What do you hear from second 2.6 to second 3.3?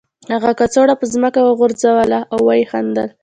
خندل